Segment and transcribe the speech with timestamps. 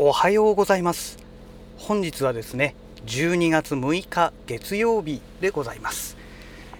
[0.00, 1.18] おはようございます。
[1.76, 6.16] 本日はですね12月6日月曜日でございます。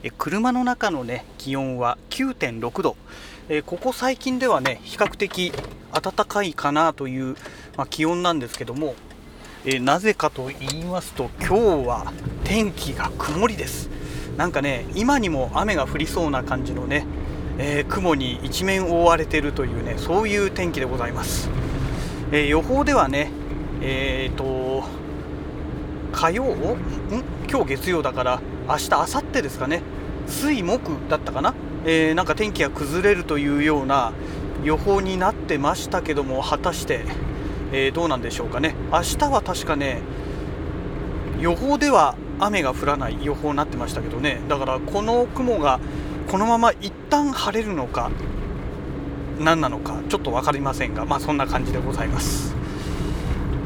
[0.04, 2.96] え車の中のね気温は9.6度。
[3.48, 5.52] えここ最近ではね比較的
[5.92, 7.34] 暖かいかなという、
[7.76, 8.94] まあ、気温なんですけども
[9.64, 11.48] えなぜかと言いますと今
[11.82, 12.12] 日は
[12.44, 13.90] 天気が曇りです。
[14.36, 17.04] なんかね今にも雨が降りそうな感じのね、
[17.58, 21.50] えー、雲に一面覆われているというねそういう天気でございます。
[22.30, 23.30] えー、予報ではね、
[23.80, 24.84] えーと、
[26.12, 26.44] 火曜？
[26.44, 26.76] ん？
[27.50, 29.80] 今日月曜だから明日明後日ですかね。
[30.26, 31.54] 水木だったかな、
[31.86, 34.12] えー、なんか天気が崩れるというような
[34.62, 37.00] 予報になってましたけども果たして、
[37.72, 38.74] えー、どうなんでしょうかね。
[38.92, 40.02] 明日は確かね
[41.40, 44.40] 予報では雨が降らない予報になってましたけどね。
[44.50, 45.80] だからこの雲が
[46.30, 48.10] このまま一旦晴れるのか
[49.38, 52.54] 何なのかちょっと分かりませんがまあそんな感じでございます。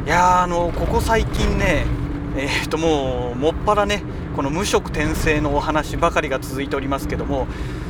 [0.06, 1.86] いやあのここ最近ね
[2.34, 4.02] えー、ともうもっぱらね
[4.34, 7.46] この無色転生のお話ばかりが続いておりますけども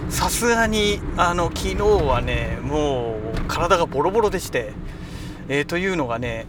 [0.09, 4.73] さすがにあの昨日はねもう体がボロボロでして、
[5.49, 6.47] えー、というのがね、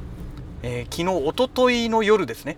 [0.64, 2.58] えー、昨日おとといの夜ですね。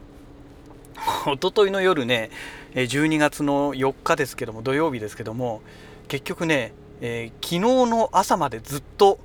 [1.27, 2.29] おとといの夜ね
[2.73, 5.61] 12月の4日ですけども土曜日ですけども
[6.07, 9.19] 結局ねえー、昨日の朝までずっと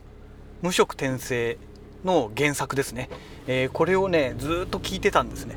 [0.62, 1.58] 無色転生
[2.04, 3.08] の原作ですね、
[3.46, 5.56] えー、これをねずっと聞いてたんですね。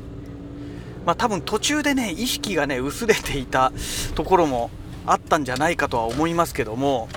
[1.06, 3.72] まあ多分途中でね意識がね薄れていた
[4.14, 4.70] ところも
[5.06, 7.08] あったんじゃないかとは思いますけども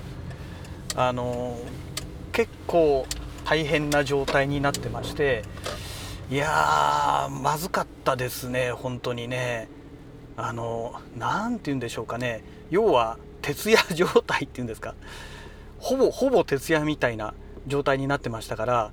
[0.95, 3.05] あのー、結構
[3.45, 5.43] 大変な状態になってまして
[6.29, 9.69] いやーまずかったですね本当にね。
[10.39, 12.43] あの何て言うんでしょうかね。
[12.69, 13.17] 要は
[13.47, 14.93] 徹夜状態っていうんですか。
[15.79, 17.33] ほぼほぼ徹夜みたいな
[17.65, 18.91] 状態になってましたから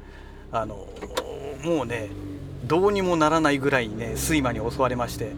[0.52, 0.86] あの
[1.64, 2.10] もうね
[2.64, 5.32] どうにもならないぐらいね睡魔に襲われまして。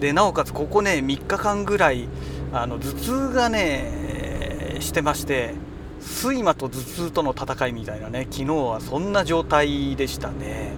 [0.00, 2.08] でなおかつここね3日間ぐらい
[2.52, 5.54] あの頭痛がねしてまして
[6.00, 10.72] 睡魔と頭痛との戦いみたいなね昨日はそんな状態でしたね。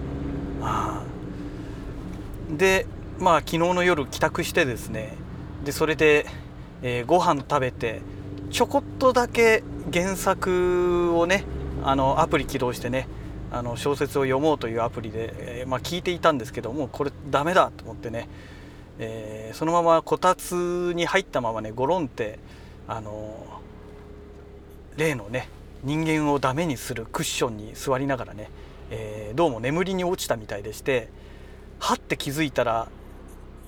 [0.61, 1.03] あ。
[2.49, 2.85] で
[3.17, 5.13] まあ昨日の夜帰宅してですね
[5.63, 6.25] でそれで
[6.81, 8.01] えー、ご飯食べて
[8.51, 11.43] ちょこっとだけ原作をね
[11.83, 13.07] あのアプリ起動してね
[13.51, 18.27] あの小説を読もうというアプリで、えー、まあ、聞いていたんですけどもこれダメだと思ってね、
[18.99, 22.39] えー、そのままこたつに入ったままねゴロンって
[22.87, 23.61] あの
[24.97, 25.49] 例のね
[25.83, 28.49] 人間をダメにするクッションに座りながらね、
[28.89, 31.07] えどうも眠りに落ちたみたいでして
[31.79, 32.89] はって気づいたら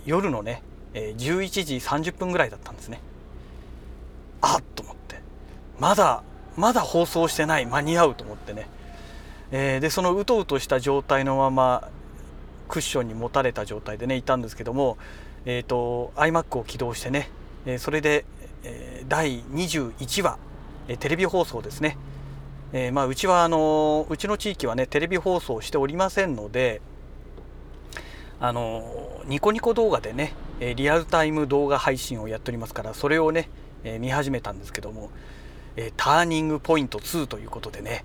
[0.06, 0.64] 夜のね
[0.94, 3.02] え11時30分ぐらいだったんですね。
[4.42, 5.22] あっと思って。
[5.80, 6.24] まだ
[6.56, 7.66] まだ放送してない。
[7.66, 8.68] 間に合うと思ってね、
[9.52, 11.90] えー、でそのうとうとした状態のまま
[12.68, 14.98] クッションに持たれた状態でねいたんですけども、
[15.46, 17.30] えーと、iMac を起動してね、
[17.66, 18.26] えー、それで、
[18.64, 20.38] えー、第21話、
[20.88, 21.98] えー、テレビ放送ですね、
[22.72, 26.82] えー、まあ、うちはあのうちの地域はねテレビ放送しておりませんので
[28.40, 33.50] あのニコニコ動画でねえリアルタイム動画配信をやっておりますからそれをね、
[33.84, 35.10] え見始めたんですけども、
[35.76, 38.04] えターニングポイント2ということでね、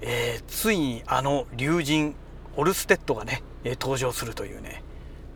[0.00, 2.14] えー、ついにあの竜神
[2.56, 4.82] オルステッドがね、え登場するというね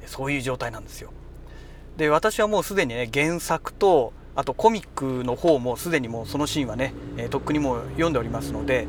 [0.07, 1.13] そういう状態なんですよ。
[1.97, 8.87] で私はもうすでにね原作とあとコミックの方もすでにもうそのシーンはね、えとっくにもう読んでおりますので、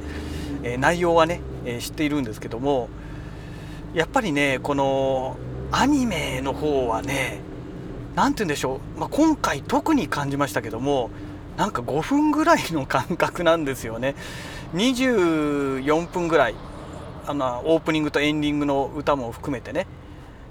[0.63, 2.89] え内容はね、え知っているんですけども
[3.93, 5.37] やっぱりねこの
[5.71, 7.39] アニメの方はね
[8.15, 11.09] 何て言うんでしょう、まあ、今回特に感じましたけども
[11.57, 14.15] なんか5分ぐらいの感覚なんですよね。
[14.73, 16.55] 24分ぐらい
[17.27, 19.87] あのオープニングとエンディングの歌も含めてね、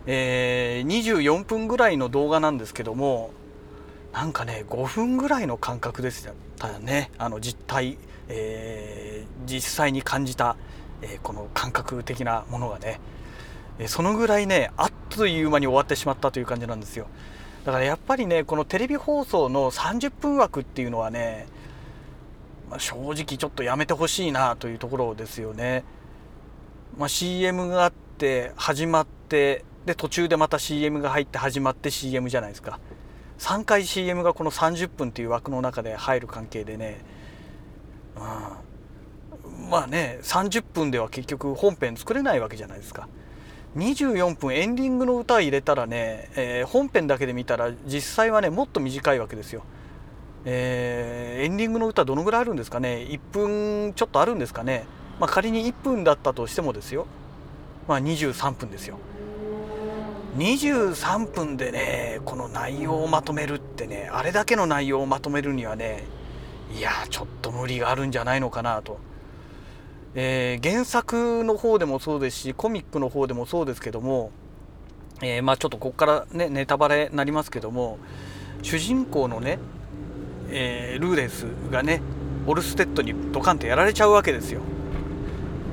[0.06, 3.32] えー、24分ぐらいの動画なんですけども
[4.12, 6.26] なんかね5分ぐらいの感覚でし
[6.58, 7.10] たよね。
[7.18, 10.56] あの実態、えー、実際に感じた、
[11.02, 13.00] えー、この感覚的なものがね。
[13.86, 17.06] そのぐらいねあっという間に終わってしまったという感じなんですよ。
[17.64, 21.46] だからやっぱりねこのテレビ放送の30分枠っていうのはね、
[22.70, 25.84] まあ、正直ちょっとやめてほしいなというところですよね。
[26.98, 32.78] まあ、CM があって始まってで途中でまた CM が入って始まって CM じゃないですか
[33.38, 37.00] 3回 CM がこの30分っていう枠の中で入る関係でね、
[38.16, 43.08] うん、まあね30分では結局本編作れないわけじゃないですか。
[43.76, 49.62] 24分エンディングの歌入れたらね、えー、本編だけで見たら実際はねもっと短いわけですよ。
[50.44, 54.84] えー、エンディングの歌どのぐらいあるんですかね？1分ちょっとあるんですかね、
[55.18, 57.06] まあ、仮に1分だったとしてもですよ。
[57.88, 58.98] まあ、23分ですよ。
[60.36, 66.04] 23分でねこの内容をまとめるってねあれだけの内容をまとめるにはね
[66.76, 68.98] いやちょっと無理があるんじゃないのかなと、
[70.16, 74.30] えー、原作の方でもそうですしコミックの方でもそうですけども、
[75.22, 77.98] えー、まあちょっとここからねネタバレになりますけども
[78.62, 79.58] 主人公のね、
[80.50, 82.00] えー、ルーデウスがね
[82.46, 84.60] オルステッドにドカンとやられちゃうわけですよ。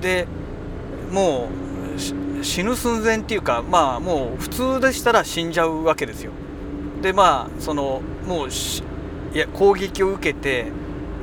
[0.02, 0.28] で
[1.12, 1.50] も
[1.98, 6.32] う死ぬ寸前っていうかまあもう普通でしたら死んじゃうわけですよ。
[7.02, 10.72] でまあそのもういや攻撃を受けて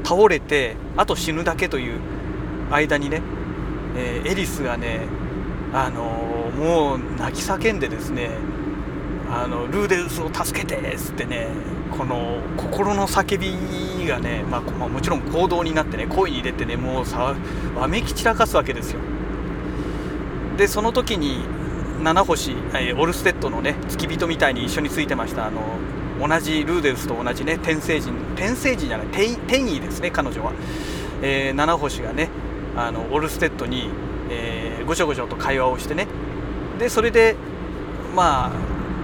[0.04, 2.00] 倒れてあと死ぬだけという
[2.70, 3.22] 間にね、
[3.96, 5.06] えー、エリスがね
[5.72, 8.30] あのー、もう泣き叫んでですね
[9.30, 11.48] あのルーデウスを助けてっつってね
[11.96, 19.00] この心の叫びがね、まあ、まあ、もちろん行動になってね声に出てねもうわめき散らかすわけですよ。
[20.56, 21.44] でその時に
[22.02, 25.60] 七星、えオルステッドのね付き人みたいに一緒についてましたあの
[26.26, 30.52] 同じルーデウスと同じね転生人転生人じゃない転移ですね彼女は、
[31.22, 32.28] えー、七星がね
[32.86, 33.90] あのオルステッドに、
[34.30, 36.06] えー、ごちょごちょと会話をしてね。
[36.78, 37.34] でそれで
[38.14, 38.52] ま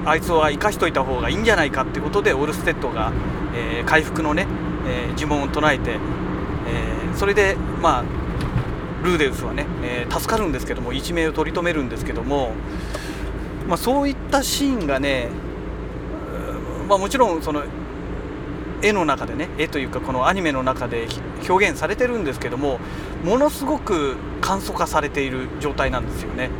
[0.05, 3.13] ああいつは生かしといた方がいいんじゃないかってことでオルステッドが、
[3.55, 4.47] えー、回復のね、
[4.87, 8.05] えー、呪文を唱えて、えー、それでまあ
[9.03, 12.53] ルーデウスはね、え助かるんですけども一命を取り留めるんですけども、
[13.69, 15.29] まあ、そういったシーンがね、
[16.89, 17.65] まあ、もちろんその
[18.85, 21.09] 絵の中でね絵というかこのアニメの中で
[21.49, 22.79] 表現されてるんですけども
[23.25, 26.51] ものすごく簡素化されている状態なんですよね。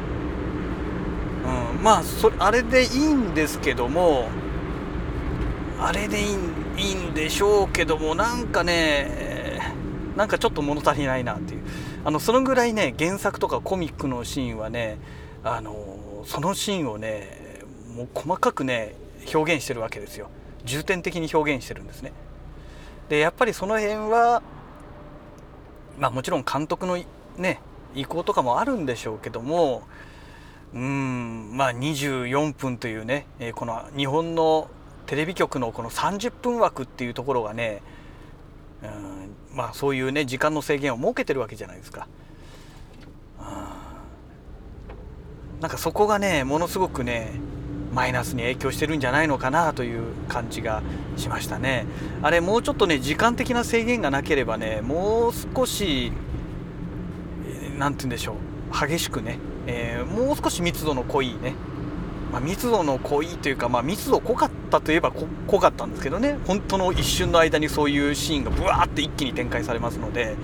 [1.77, 4.29] うん、まあそあれでいいんですけども
[5.79, 6.37] あれでいい
[6.77, 9.75] いいんでしょうけどもなんかね
[10.17, 11.61] なんかちょっと物足りないなっていう
[12.05, 14.99] あのそのぐらいね原作とかコミックのシーンはね
[15.43, 17.61] あのそのシーンをね
[17.95, 18.95] もう細かくね
[19.33, 20.29] 表現してるわけですよ
[20.65, 22.13] 重点的に表現してるんですね
[23.09, 24.43] でやっぱりその辺は
[25.99, 26.99] まあもちろん監督の
[27.37, 27.61] ね
[27.95, 29.83] 意向とかもあるんでしょうけども
[30.75, 34.69] うんまあ24分というね、えー、この日本の
[35.07, 37.83] テレビ局のこの30分枠っていうところがね
[38.83, 42.09] うんまあそういうね時間の制限を設けてるわけじゃないですか。
[45.61, 47.33] なんかそこがねものすごくね
[47.95, 50.83] マイナスに影響してるんじゃないのかなという感じが
[51.17, 51.87] しましたね。
[52.23, 56.13] あれもうちょっとね時間的な制限がなければねもう少し
[57.79, 58.37] 何て言うんでしょう。
[58.89, 59.39] 激しくね。
[59.67, 61.55] えー、もう少し密度の濃いね、
[62.33, 65.11] まあ、密度の濃いというか、まあ、密度濃かったといえば
[65.47, 66.37] 濃かったんですけどね。
[66.47, 70.37] 本当の一瞬の間にそういうシーンがブワーって一気に展開されますので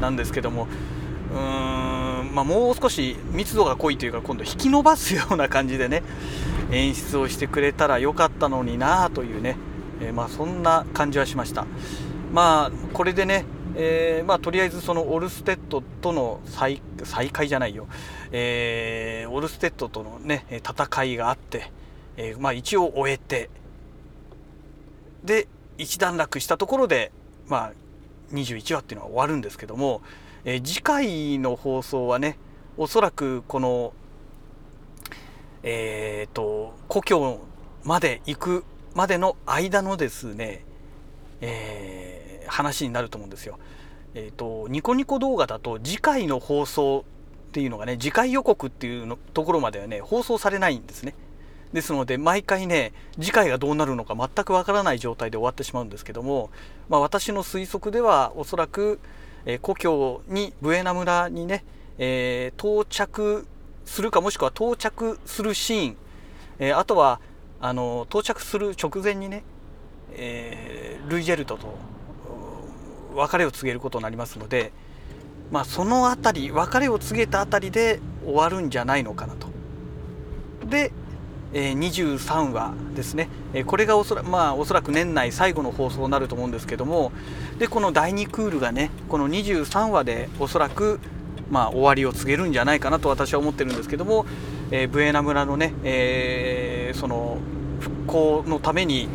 [0.00, 0.68] なんですけども。
[1.32, 1.99] うーん、
[2.32, 6.02] まあ、もう少し密度が濃いというか今度引き伸ばすような感じでね
[6.70, 9.56] 演出をしてくれたらよかったのになあというね、
[10.00, 11.66] えー、まあ、そんな感じはしました。
[12.32, 13.44] まあこれでね
[13.76, 17.86] えー、まあ、とりあえずそのオルステッドとの再再会じゃないよ、
[18.32, 21.70] えー、オルステッドとの、ね、戦いがあって、
[22.16, 23.48] えー、まあ、一応終えて
[25.24, 25.46] で
[25.78, 27.12] 一段落したところで、
[27.48, 27.72] まあ、
[28.34, 30.02] 21話っていうのは終わるんですけども、
[30.44, 32.38] え、次回の放送はね
[32.76, 33.92] おそらくこの
[35.62, 37.40] えっ、と故郷
[37.84, 40.64] まで行くまでの間のですね、
[41.40, 42.20] えー
[42.50, 43.58] 話になると思うんですよ。
[44.14, 47.04] えーと、ニコニコ動画だと次回の放送
[47.48, 51.14] っていうのがね次回予告っていうのところまではね放送されないんですね。
[51.72, 56.50] ですので毎回ね次回がどうなるのか全くわからない状態で終わってしまうんですけども、
[56.88, 58.98] まあ、私の推測ではおそらく、
[59.46, 61.64] えー、故郷にブエナ村にね、
[61.98, 63.46] えー、到着
[63.84, 65.96] するかもしくは到着するシーン、
[66.58, 67.20] えー、あとは
[67.60, 69.44] あの到着する直前にね、
[70.12, 71.76] えルイジェルトと
[73.14, 74.72] 別れを告げることになりますので、
[75.50, 79.48] まあ、その辺り別れを告げた辺りで終わるんじゃないのかなと。
[80.66, 80.92] で、
[81.52, 83.28] 23話ですね、
[83.66, 87.10] これがおそら,、まあ、おそらく年内最後の放送になると思うんですけども
[87.58, 91.00] でこの第2クールがねこの23話でおそらく、
[91.50, 94.26] まあ、終わりを告げるんじゃないかなと私は思ってるんですけども、
[94.70, 97.38] えー、ブエナ村のね、えー、その
[97.80, 99.08] 復興のために、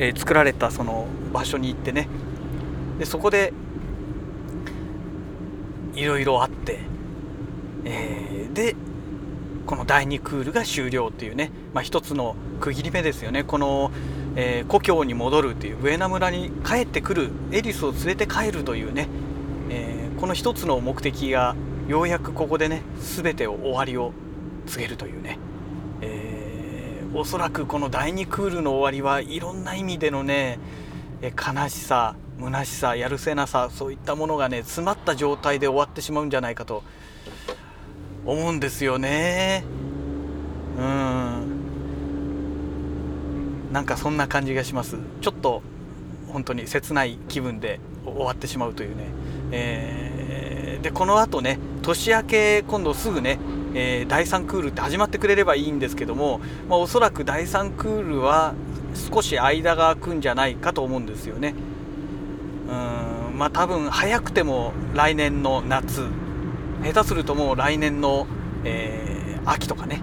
[0.00, 2.08] え作られたその場所に行ってね
[2.98, 3.52] でそこで
[5.94, 6.80] いろいろあって、
[7.84, 8.76] えー、で
[9.68, 13.44] この第2クールが終了っていうね、まあ、一つの区切り目ですよね。
[13.44, 13.90] この、
[14.34, 19.08] えー、故郷に戻るっていう上名村に帰ってくるエリスを連れて帰るというね、
[19.68, 21.54] えー、この一つの目的が
[21.86, 24.14] ようやくここでね全てを終わりを
[24.66, 25.38] 告げるというね、
[26.00, 30.58] えー、おそらくこの第2クールの終わりはいろんな意味でのね
[31.20, 36.82] え悲しさ虚しさやるせなさそういったものがね詰まった状態で終わってしまうんじゃないかと
[38.28, 39.64] 思うんですよね。
[40.78, 41.58] うん。
[43.72, 44.98] なんかそんな感じがします。
[45.22, 45.62] ちょっと
[46.28, 49.06] 本当に切ない気分で終わってしまうというね、
[49.50, 53.38] えー、でこのあとね年明け今度すぐね、
[53.74, 58.54] えー、第3クールって始まってくれればいいんですけども、まあ、おそらく第3クールは
[59.10, 61.54] 少し間が空くんじゃないかと思うんですよね。
[62.68, 63.38] うん。
[63.38, 66.06] まあ多分早くても来年の夏
[66.82, 68.26] 下手するともう来年の、
[68.64, 70.00] えー、秋とかね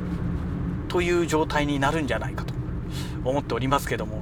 [0.88, 2.53] という状態になるんじゃないかと
[3.24, 4.22] 思っておりますけども、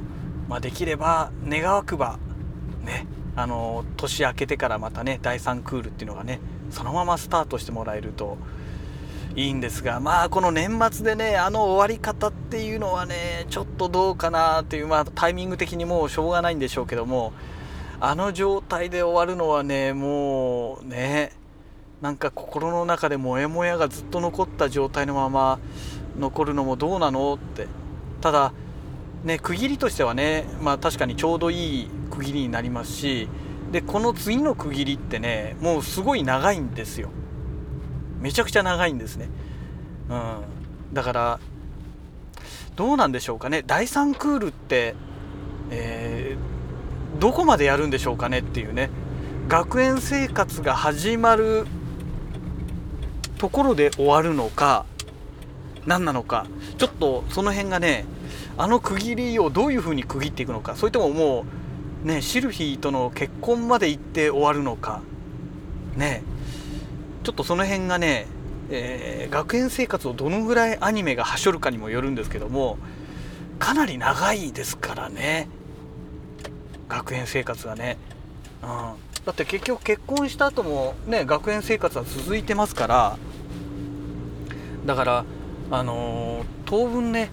[0.50, 2.20] まあ、できれば願わくば
[2.84, 3.06] ね
[3.36, 8.38] あの年明けてからまたね第3クールっていうのがねそのままスタートしてもらえると
[9.36, 17.34] いいんですがまあこの年末でねあの終わり方っていうのはねちょっとどうかなっていうまあタイミング的にもうしょうがないんでしょうけども
[18.00, 21.32] あの状態で終わるのはねもうね
[22.04, 25.58] なんか心の中でモヤモヤがずっと残った状態のまま
[26.20, 27.68] 残るのもどうなのって。
[28.20, 28.52] ただ
[29.24, 33.30] ね区切りとしてはねまあ確かにちょうどいい区切りになりますし
[33.72, 37.10] でこの次の区切りってねもうすごい長いんですよ。
[38.20, 39.30] めちゃくちゃ長いんですね。
[40.10, 40.94] うん。
[40.94, 41.40] だから
[42.76, 43.64] どうなんでしょうかね。
[43.66, 44.96] 第3クールって、
[45.70, 48.90] えー、どこまでやるんでしょうかねっていうね。
[49.48, 51.66] 学園生活が始まる
[53.44, 54.86] ところで終わるのか
[55.86, 56.48] 何なのか
[56.78, 58.06] ちょっとその辺がね
[58.58, 61.46] あの区切りをどういうふうに区切っていくのかそれともも
[62.06, 65.02] うねシルフィーとの結婚まで行って終わるのか
[65.98, 66.24] ね
[67.26, 68.28] ちょっとその辺がね、
[68.70, 72.78] えー、学園生活をどのぐらいアニメがはしょるかにもよるんですけども
[73.60, 75.50] かなり長いですからね
[76.88, 77.98] 学園生活がね、
[78.64, 78.70] うん、
[79.26, 83.18] だって結局結婚した後もね学園生活は続いてますから
[84.86, 85.26] だから
[85.72, 87.30] あのー、当分ね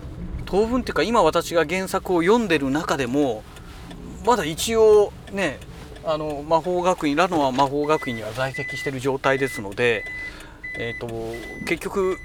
[0.46, 3.42] 当分っていうか今私が原作を読んでる中でも
[4.24, 5.58] まだ一応ね
[6.04, 10.04] あの魔法学院ラノア魔法学院には在籍してる状態ですので、
[10.78, 11.06] えーと、
[11.66, 12.16] 結局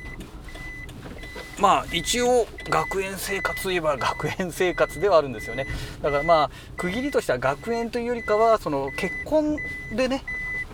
[1.59, 5.67] まあ一応学園生活といえば学園生活ではあるんですよね。
[6.01, 9.57] だからまあ区切りとしては学園というよりかはその結婚
[9.95, 10.23] でね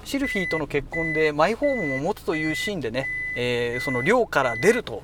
[0.03, 3.07] シルフィーとの結婚でマイホームを持つというシーンでね、
[3.37, 5.03] えー、その寮から出ると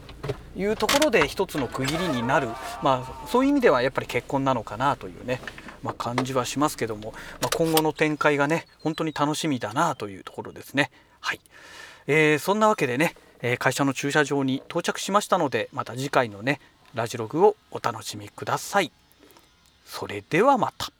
[0.55, 2.49] いうところで一つの区切りになる、
[2.81, 5.39] まあ、そういう意味ではやっぱり結婚なのかなというね、
[5.83, 10.89] まあ、感じはしますけども、まあ、今後の展開がね本当に楽しみだなというところですね。
[11.19, 11.39] はい。
[12.07, 16.59] えー、そんなわけでねえ会社の駐車場に到着しましたのでまた次回のね
[16.93, 18.91] ラジログをお楽しみください。
[19.85, 20.96] それではまた。